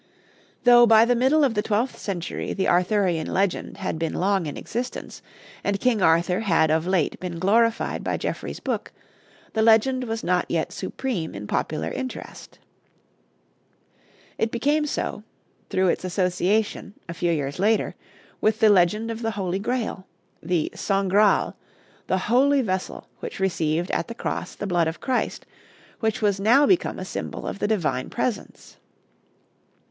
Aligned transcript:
Though 0.63 0.87
by 0.87 1.05
the 1.05 1.13
middle 1.13 1.43
of 1.43 1.53
the 1.53 1.61
twelfth 1.61 1.99
century 1.99 2.53
the 2.53 2.67
Arthurian 2.67 3.31
legend 3.31 3.77
had 3.77 3.99
been 3.99 4.15
long 4.15 4.47
in 4.47 4.57
existence, 4.57 5.21
and 5.63 5.79
King 5.79 6.01
Arthur 6.01 6.39
had 6.39 6.71
of 6.71 6.87
late 6.87 7.19
been 7.19 7.37
glorified 7.37 8.03
by 8.03 8.17
Geoffrey's 8.17 8.59
book, 8.59 8.91
the 9.53 9.61
legend 9.61 10.05
was 10.05 10.23
not 10.23 10.49
yet 10.49 10.71
supreme 10.71 11.35
in 11.35 11.45
popular 11.45 11.91
interest. 11.91 12.57
It 14.39 14.49
became 14.49 14.87
so 14.87 15.21
through 15.69 15.89
its 15.89 16.03
association, 16.03 16.95
a 17.07 17.13
few 17.13 17.31
years 17.31 17.59
later, 17.59 17.93
with 18.41 18.59
the 18.59 18.69
legend 18.69 19.11
of 19.11 19.21
the 19.21 19.29
Holy 19.37 19.59
Grail, 19.59 20.07
the 20.41 20.71
San 20.73 21.09
Graal, 21.09 21.55
the 22.07 22.17
holy 22.25 22.63
vessel 22.63 23.07
which 23.19 23.39
received 23.39 23.91
at 23.91 24.07
the 24.07 24.15
Cross 24.15 24.55
the 24.55 24.65
blood 24.65 24.87
of 24.87 24.99
Christ, 24.99 25.45
which 25.99 26.23
was 26.23 26.39
now 26.39 26.65
become 26.65 26.97
a 26.97 27.05
symbol 27.05 27.45
of 27.45 27.59
the 27.59 27.67
Divine 27.67 28.09
Presence. 28.09 28.77